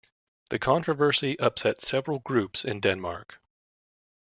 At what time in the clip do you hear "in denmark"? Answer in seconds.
2.65-3.37